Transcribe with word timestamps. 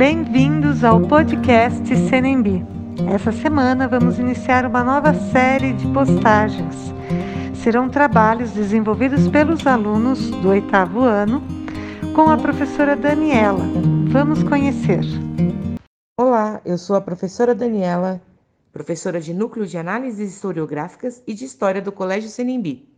Bem-vindos 0.00 0.82
ao 0.82 0.98
podcast 0.98 1.86
Senembi. 2.08 2.64
Essa 3.12 3.30
semana 3.32 3.86
vamos 3.86 4.18
iniciar 4.18 4.64
uma 4.64 4.82
nova 4.82 5.12
série 5.30 5.74
de 5.74 5.86
postagens. 5.92 6.74
Serão 7.62 7.86
trabalhos 7.90 8.50
desenvolvidos 8.52 9.28
pelos 9.28 9.66
alunos 9.66 10.30
do 10.30 10.48
oitavo 10.48 11.00
ano 11.00 11.42
com 12.14 12.30
a 12.30 12.38
professora 12.38 12.96
Daniela. 12.96 13.62
Vamos 14.10 14.42
conhecer. 14.42 15.02
Olá, 16.18 16.62
eu 16.64 16.78
sou 16.78 16.96
a 16.96 17.00
professora 17.02 17.54
Daniela, 17.54 18.22
professora 18.72 19.20
de 19.20 19.34
Núcleo 19.34 19.66
de 19.66 19.76
Análises 19.76 20.34
Historiográficas 20.34 21.22
e 21.26 21.34
de 21.34 21.44
História 21.44 21.82
do 21.82 21.92
Colégio 21.92 22.30
Senembi. 22.30 22.88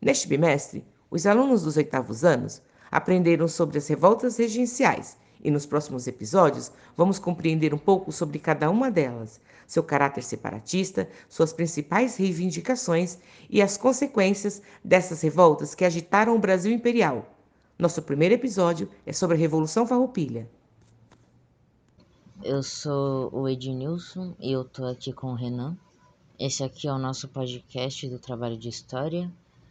Neste 0.00 0.28
bimestre, 0.28 0.86
os 1.10 1.26
alunos 1.26 1.64
dos 1.64 1.76
oitavos 1.76 2.24
anos 2.24 2.62
aprenderam 2.92 3.48
sobre 3.48 3.78
as 3.78 3.88
revoltas 3.88 4.36
regenciais 4.36 5.16
e 5.44 5.50
nos 5.50 5.66
próximos 5.66 6.06
episódios 6.06 6.72
vamos 6.96 7.18
compreender 7.18 7.74
um 7.74 7.78
pouco 7.78 8.10
sobre 8.10 8.38
cada 8.38 8.70
uma 8.70 8.90
delas, 8.90 9.40
seu 9.66 9.82
caráter 9.82 10.24
separatista, 10.24 11.08
suas 11.28 11.52
principais 11.52 12.16
reivindicações 12.16 13.18
e 13.50 13.60
as 13.60 13.76
consequências 13.76 14.62
dessas 14.82 15.20
revoltas 15.20 15.74
que 15.74 15.84
agitaram 15.84 16.34
o 16.34 16.38
Brasil 16.38 16.72
imperial. 16.72 17.28
Nosso 17.78 18.00
primeiro 18.00 18.34
episódio 18.34 18.88
é 19.04 19.12
sobre 19.12 19.36
a 19.36 19.40
Revolução 19.40 19.86
Farroupilha. 19.86 20.48
Eu 22.42 22.62
sou 22.62 23.30
o 23.32 23.48
Ednilson 23.48 24.34
e 24.40 24.52
eu 24.52 24.64
tô 24.64 24.86
aqui 24.86 25.12
com 25.12 25.28
o 25.28 25.34
Renan. 25.34 25.76
Esse 26.38 26.64
aqui 26.64 26.88
é 26.88 26.92
o 26.92 26.98
nosso 26.98 27.28
podcast 27.28 28.08
do 28.08 28.18
trabalho 28.18 28.56
de 28.56 28.68
história 28.68 29.30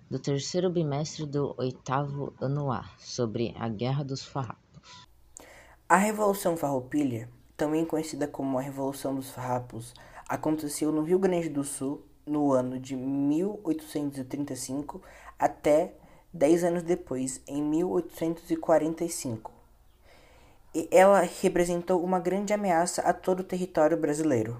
do 0.09 0.19
terceiro 0.19 0.69
bimestre 0.69 1.25
do 1.25 1.55
oitavo 1.57 2.33
ano 2.39 2.71
A, 2.71 2.87
sobre 2.99 3.53
a 3.57 3.67
Guerra 3.67 4.03
dos 4.03 4.23
Farrapos. 4.23 4.62
A 5.93 5.97
Revolução 5.97 6.57
Farroupilha, 6.57 7.29
também 7.55 7.85
conhecida 7.85 8.27
como 8.27 8.57
a 8.57 8.61
Revolução 8.61 9.13
dos 9.13 9.29
Farrapos, 9.29 9.93
aconteceu 10.27 10.91
no 10.91 11.03
Rio 11.03 11.19
Grande 11.19 11.49
do 11.49 11.63
Sul 11.63 12.03
no 12.25 12.51
ano 12.51 12.79
de 12.79 12.95
1835 12.95 15.03
até 15.37 15.93
dez 16.33 16.63
anos 16.63 16.81
depois, 16.81 17.43
em 17.47 17.61
1845. 17.61 19.51
E 20.73 20.89
ela 20.89 21.29
representou 21.43 22.03
uma 22.03 22.19
grande 22.19 22.53
ameaça 22.53 23.03
a 23.03 23.13
todo 23.13 23.41
o 23.41 23.43
território 23.43 23.95
brasileiro. 23.95 24.59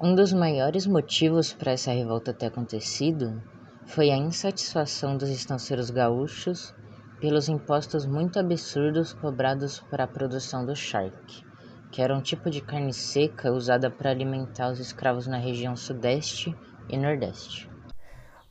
Um 0.00 0.14
dos 0.14 0.32
maiores 0.32 0.86
motivos 0.86 1.52
para 1.52 1.72
essa 1.72 1.90
revolta 1.90 2.32
ter 2.32 2.46
acontecido 2.46 3.42
foi 3.86 4.12
a 4.12 4.16
insatisfação 4.16 5.16
dos 5.16 5.30
estanceiros 5.30 5.90
gaúchos 5.90 6.72
pelos 7.20 7.48
impostos 7.48 8.06
muito 8.06 8.38
absurdos 8.38 9.12
cobrados 9.12 9.78
para 9.90 10.04
a 10.04 10.08
produção 10.08 10.64
do 10.64 10.74
charque, 10.74 11.44
que 11.92 12.00
era 12.00 12.16
um 12.16 12.22
tipo 12.22 12.48
de 12.48 12.62
carne 12.62 12.94
seca 12.94 13.52
usada 13.52 13.90
para 13.90 14.10
alimentar 14.10 14.70
os 14.70 14.80
escravos 14.80 15.26
na 15.26 15.36
região 15.36 15.76
sudeste 15.76 16.56
e 16.88 16.96
nordeste. 16.96 17.70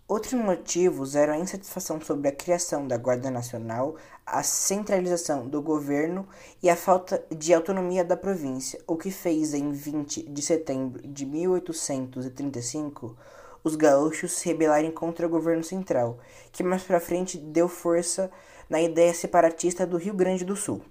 Outros 0.07 0.33
motivos 0.33 1.15
eram 1.15 1.33
a 1.33 1.37
insatisfação 1.37 2.01
sobre 2.01 2.29
a 2.29 2.35
criação 2.35 2.87
da 2.87 2.97
Guarda 2.97 3.29
Nacional, 3.29 3.95
a 4.25 4.41
centralização 4.41 5.47
do 5.47 5.61
governo 5.61 6.27
e 6.63 6.69
a 6.69 6.75
falta 6.75 7.23
de 7.29 7.53
autonomia 7.53 8.03
da 8.03 8.17
província, 8.17 8.81
o 8.87 8.95
que 8.95 9.11
fez 9.11 9.53
em 9.53 9.71
20 9.71 10.23
de 10.23 10.41
setembro 10.41 11.07
de 11.07 11.27
1835 11.27 13.15
os 13.63 13.75
gaúchos 13.75 14.31
se 14.31 14.49
rebelarem 14.49 14.91
contra 14.91 15.25
o 15.25 15.29
governo 15.29 15.63
central, 15.63 16.19
que 16.51 16.63
mais 16.63 16.83
para 16.83 16.99
frente 16.99 17.37
deu 17.37 17.67
força 17.67 18.31
na 18.69 18.81
ideia 18.81 19.13
separatista 19.13 19.85
do 19.85 19.97
Rio 19.97 20.13
Grande 20.13 20.45
do 20.45 20.55
Sul. 20.55 20.81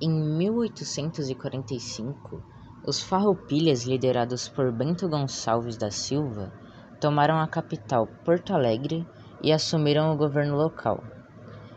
Em 0.00 0.10
1845, 0.10 2.42
os 2.86 3.02
farroupilhas 3.02 3.84
liderados 3.84 4.48
por 4.48 4.72
Bento 4.72 5.08
Gonçalves 5.08 5.76
da 5.76 5.90
Silva 5.90 6.52
tomaram 7.00 7.38
a 7.38 7.48
capital 7.48 8.06
Porto 8.24 8.52
Alegre 8.52 9.06
e 9.42 9.52
assumiram 9.52 10.12
o 10.12 10.16
governo 10.16 10.56
local. 10.56 11.02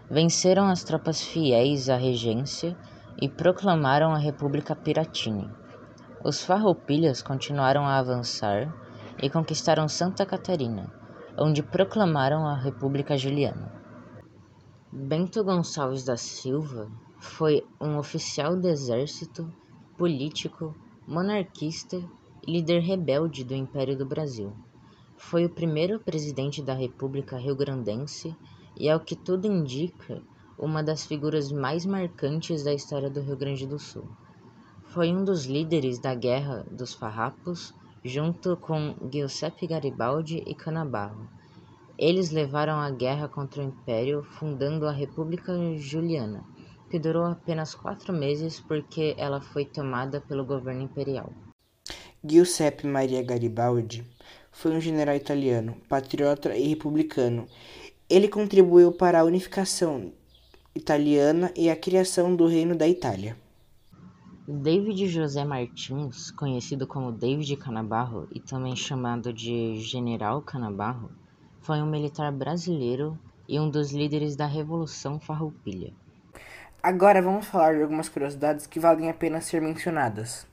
Venceram 0.10 0.70
as 0.70 0.84
tropas 0.84 1.22
fiéis 1.22 1.90
à 1.90 1.98
regência 1.98 2.78
e 3.22 3.28
proclamaram 3.28 4.12
a 4.12 4.18
República 4.18 4.76
Piratini. 4.76 5.50
Os 6.24 6.44
farroupilhas 6.44 7.22
continuaram 7.22 7.86
a 7.86 7.98
avançar 7.98 8.74
e 9.22 9.30
conquistaram 9.30 9.88
Santa 9.88 10.26
Catarina, 10.26 10.92
onde 11.38 11.64
proclamaram 11.64 12.46
a 12.46 12.56
República 12.56 13.18
Juliana. 13.18 13.72
Bento 14.92 15.44
Gonçalves 15.44 16.04
da 16.04 16.16
Silva 16.16 16.90
foi 17.20 17.66
um 17.80 17.98
oficial 17.98 18.56
do 18.56 18.68
exército, 18.68 19.52
político, 19.98 20.76
monarquista 21.08 21.98
e 22.48 22.52
líder 22.52 22.80
rebelde 22.80 23.44
do 23.44 23.54
Império 23.54 23.98
do 23.98 24.06
Brasil. 24.06 24.54
Foi 25.18 25.46
o 25.46 25.50
primeiro 25.50 26.00
presidente 26.00 26.62
da 26.62 26.74
República 26.74 27.38
Rio-Grandense 27.38 28.36
e, 28.78 28.90
ao 28.90 29.00
que 29.00 29.16
tudo 29.16 29.48
indica, 29.48 30.22
uma 30.58 30.84
das 30.84 31.06
figuras 31.06 31.52
mais 31.52 31.86
marcantes 31.86 32.64
da 32.64 32.74
história 32.74 33.10
do 33.10 33.22
Rio 33.22 33.36
Grande 33.36 33.66
do 33.66 33.80
Sul. 33.80 34.08
Foi 34.86 35.12
um 35.12 35.24
dos 35.24 35.46
líderes 35.46 36.00
da 36.00 36.16
Guerra 36.16 36.66
dos 36.72 36.94
Farrapos, 36.94 37.74
junto 38.08 38.56
com 38.58 38.96
Giuseppe 39.12 39.68
Garibaldi 39.68 40.44
e 40.48 40.56
Canabarro. 40.56 41.28
Eles 41.98 42.32
levaram 42.32 42.80
a 42.80 42.90
guerra 42.90 43.28
contra 43.28 43.62
o 43.62 43.66
Império, 43.66 44.24
fundando 44.24 44.88
a 44.88 44.92
República 44.92 45.54
Juliana, 45.78 46.46
que 46.90 46.98
durou 46.98 47.26
apenas 47.26 47.76
quatro 47.76 48.14
meses 48.14 48.60
porque 48.60 49.16
ela 49.18 49.42
foi 49.42 49.66
tomada 49.66 50.22
pelo 50.22 50.46
governo 50.46 50.84
imperial. 50.84 51.34
Giuseppe 52.24 52.88
Maria 52.88 53.22
Garibaldi 53.24 54.06
foi 54.52 54.72
um 54.72 54.80
general 54.80 55.16
italiano, 55.16 55.78
patriota 55.90 56.56
e 56.56 56.68
republicano. 56.68 57.46
Ele 58.10 58.28
contribuiu 58.28 58.92
para 58.92 59.20
a 59.20 59.24
unificação 59.24 60.14
italiana 60.74 61.52
e 61.56 61.70
a 61.70 61.76
criação 61.76 62.36
do 62.36 62.48
Reino 62.48 62.76
da 62.76 62.88
Itália. 62.88 63.36
David 64.50 65.10
José 65.10 65.44
Martins, 65.44 66.32
conhecido 66.32 66.88
como 66.88 67.12
David 67.12 67.58
Canabarro 67.58 68.30
e 68.32 68.40
também 68.40 68.78
chamado 68.78 69.34
de 69.34 69.76
General 69.82 70.42
Canabarro, 70.42 71.12
foi 71.60 71.82
um 71.82 71.86
militar 71.86 72.32
brasileiro 72.32 73.20
e 73.46 73.60
um 73.60 73.70
dos 73.70 73.92
líderes 73.92 74.38
da 74.38 74.46
Revolução 74.46 75.20
Farroupilha. 75.20 75.92
Agora 76.82 77.22
vamos 77.22 77.46
falar 77.46 77.76
de 77.76 77.82
algumas 77.82 78.08
curiosidades 78.08 78.66
que 78.66 78.80
valem 78.80 79.10
a 79.10 79.14
pena 79.14 79.42
ser 79.42 79.62
mencionadas. 79.62 80.48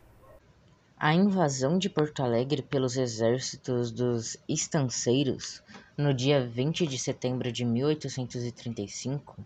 A 0.98 1.14
invasão 1.14 1.78
de 1.78 1.88
Porto 1.88 2.20
Alegre 2.20 2.62
pelos 2.62 2.96
exércitos 2.96 3.92
dos 3.92 4.36
estanceiros 4.48 5.62
no 5.96 6.12
dia 6.12 6.44
20 6.44 6.84
de 6.84 6.98
setembro 6.98 7.52
de 7.52 7.64
1835 7.64 9.36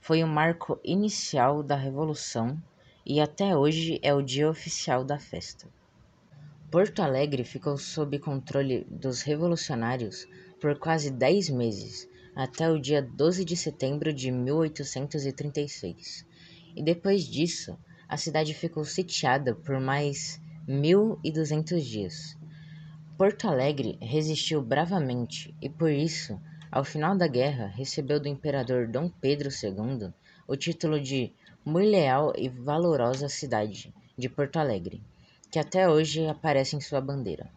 foi 0.00 0.22
o 0.22 0.28
marco 0.28 0.78
inicial 0.84 1.60
da 1.60 1.74
Revolução 1.74 2.56
e 3.06 3.20
até 3.20 3.56
hoje 3.56 4.00
é 4.02 4.12
o 4.12 4.20
dia 4.20 4.50
oficial 4.50 5.04
da 5.04 5.16
festa. 5.16 5.68
Porto 6.68 7.00
Alegre 7.00 7.44
ficou 7.44 7.78
sob 7.78 8.18
controle 8.18 8.84
dos 8.90 9.22
revolucionários 9.22 10.26
por 10.60 10.76
quase 10.76 11.12
dez 11.12 11.48
meses, 11.48 12.08
até 12.34 12.68
o 12.68 12.80
dia 12.80 13.00
12 13.00 13.44
de 13.44 13.56
setembro 13.56 14.12
de 14.12 14.32
1836, 14.32 16.26
e 16.74 16.82
depois 16.82 17.24
disso 17.24 17.78
a 18.08 18.16
cidade 18.16 18.52
ficou 18.52 18.84
sitiada 18.84 19.54
por 19.54 19.78
mais 19.78 20.40
1.200 20.68 21.80
dias. 21.80 22.36
Porto 23.16 23.48
Alegre 23.48 23.96
resistiu 24.00 24.60
bravamente 24.60 25.54
e, 25.62 25.70
por 25.70 25.90
isso, 25.90 26.40
ao 26.70 26.84
final 26.84 27.16
da 27.16 27.28
guerra, 27.28 27.68
recebeu 27.68 28.18
do 28.18 28.28
imperador 28.28 28.88
Dom 28.88 29.08
Pedro 29.08 29.48
II 29.48 30.12
o 30.46 30.56
título 30.56 31.00
de 31.00 31.32
Muito 31.64 31.90
Leal 31.90 32.32
e 32.36 32.48
Valorosa 32.48 33.28
Cidade 33.28 33.92
de 34.16 34.28
Porto 34.28 34.58
Alegre, 34.58 35.02
que 35.50 35.58
até 35.58 35.88
hoje 35.88 36.26
aparece 36.26 36.76
em 36.76 36.80
sua 36.80 37.00
bandeira. 37.00 37.50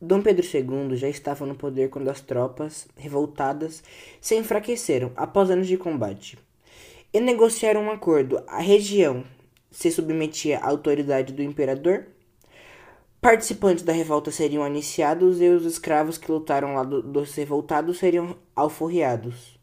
Dom 0.00 0.20
Pedro 0.20 0.44
II 0.44 0.94
já 0.96 1.08
estava 1.08 1.46
no 1.46 1.54
poder 1.54 1.88
quando 1.88 2.08
as 2.08 2.20
tropas, 2.20 2.86
revoltadas, 2.96 3.82
se 4.20 4.36
enfraqueceram 4.36 5.10
após 5.16 5.50
anos 5.50 5.66
de 5.66 5.76
combate 5.76 6.38
e 7.12 7.20
negociaram 7.20 7.84
um 7.84 7.90
acordo. 7.90 8.42
A 8.46 8.58
região 8.58 9.24
se 9.70 9.90
submetia 9.90 10.58
à 10.58 10.68
autoridade 10.68 11.32
do 11.32 11.42
imperador. 11.42 12.06
Participantes 13.20 13.82
da 13.82 13.92
revolta 13.92 14.30
seriam 14.30 14.62
aniciados 14.62 15.40
e 15.40 15.48
os 15.48 15.64
escravos 15.64 16.18
que 16.18 16.30
lutaram 16.30 16.74
lá 16.74 16.84
do, 16.84 17.02
dos 17.02 17.34
revoltados 17.34 17.98
seriam 17.98 18.36
alforriados. 18.54 19.55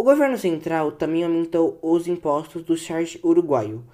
O 0.00 0.02
governo 0.02 0.38
central 0.38 0.92
também 0.92 1.24
aumentou 1.24 1.78
os 1.82 2.08
impostos 2.08 2.62
do 2.62 2.74
charge 2.74 3.20
uruguaio, 3.22 3.84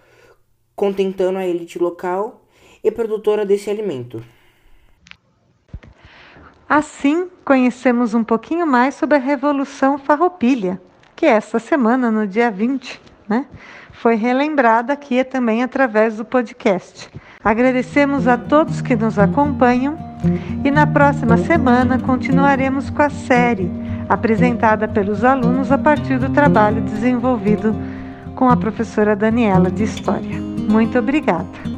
contentando 0.76 1.36
a 1.36 1.44
elite 1.44 1.80
local 1.80 2.44
e 2.84 2.92
produtora 2.92 3.44
desse 3.44 3.68
alimento. 3.68 4.22
Assim, 6.68 7.28
conhecemos 7.44 8.14
um 8.14 8.22
pouquinho 8.22 8.64
mais 8.64 8.94
sobre 8.94 9.16
a 9.16 9.20
Revolução 9.20 9.98
Farroupilha, 9.98 10.80
que 11.16 11.26
esta 11.26 11.58
semana, 11.58 12.08
no 12.08 12.24
dia 12.24 12.52
20, 12.52 13.00
né, 13.28 13.44
foi 13.90 14.14
relembrada 14.14 14.92
aqui 14.92 15.24
também 15.24 15.64
através 15.64 16.18
do 16.18 16.24
podcast. 16.24 17.10
Agradecemos 17.42 18.28
a 18.28 18.38
todos 18.38 18.80
que 18.80 18.94
nos 18.94 19.18
acompanham 19.18 19.98
e 20.64 20.70
na 20.70 20.86
próxima 20.86 21.36
semana 21.36 21.98
continuaremos 21.98 22.90
com 22.90 23.02
a 23.02 23.10
série 23.10 23.85
apresentada 24.08 24.86
pelos 24.86 25.24
alunos 25.24 25.70
a 25.72 25.78
partir 25.78 26.18
do 26.18 26.30
trabalho 26.30 26.82
desenvolvido 26.82 27.74
com 28.34 28.48
a 28.48 28.56
professora 28.56 29.16
Daniela 29.16 29.70
de 29.70 29.84
História. 29.84 30.40
Muito 30.40 30.98
obrigada. 30.98 31.75